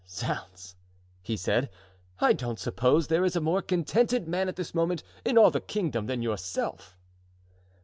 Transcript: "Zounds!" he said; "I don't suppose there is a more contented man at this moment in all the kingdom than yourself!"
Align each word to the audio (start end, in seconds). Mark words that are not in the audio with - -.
"Zounds!" 0.09 0.77
he 1.21 1.37
said; 1.37 1.69
"I 2.19 2.33
don't 2.33 2.57
suppose 2.57 3.05
there 3.05 3.23
is 3.23 3.35
a 3.35 3.39
more 3.39 3.61
contented 3.61 4.27
man 4.27 4.49
at 4.49 4.55
this 4.55 4.73
moment 4.73 5.03
in 5.23 5.37
all 5.37 5.51
the 5.51 5.61
kingdom 5.61 6.07
than 6.07 6.23
yourself!" 6.23 6.97